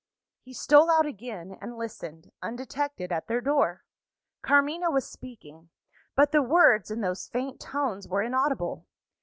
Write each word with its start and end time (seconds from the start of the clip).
He 0.41 0.53
stole 0.53 0.89
out 0.89 1.05
again, 1.05 1.55
and 1.61 1.77
listened, 1.77 2.31
undetected, 2.41 3.11
at 3.11 3.27
their 3.27 3.39
door. 3.39 3.83
Carmina 4.41 4.89
was 4.89 5.07
speaking; 5.07 5.69
but 6.15 6.31
the 6.31 6.41
words, 6.41 6.89
in 6.89 7.01
those 7.01 7.27
faint 7.27 7.59
tones, 7.61 8.07
were 8.07 8.23
inaudible. 8.23 8.87